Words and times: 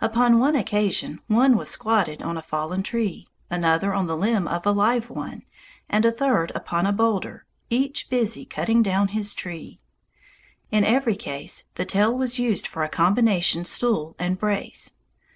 Upon 0.00 0.40
one 0.40 0.56
occasion, 0.56 1.20
one 1.28 1.56
was 1.56 1.70
squatted 1.70 2.20
on 2.20 2.36
a 2.36 2.42
fallen 2.42 2.82
tree, 2.82 3.28
another 3.48 3.94
on 3.94 4.08
the 4.08 4.16
limb 4.16 4.48
of 4.48 4.66
a 4.66 4.72
live 4.72 5.08
one, 5.08 5.44
and 5.88 6.04
a 6.04 6.10
third 6.10 6.50
upon 6.56 6.84
a 6.84 6.90
boulder, 6.92 7.46
each 7.70 8.10
busy 8.10 8.44
cutting 8.44 8.82
down 8.82 9.06
his 9.14 9.34
tree. 9.34 9.78
In 10.72 10.82
every 10.82 11.14
case, 11.14 11.68
the 11.76 11.84
tail 11.84 12.12
was 12.12 12.40
used 12.40 12.66
for 12.66 12.82
a 12.82 12.88
combination 12.88 13.64
stool 13.64 14.16
and 14.18 14.36
brace. 14.36 14.94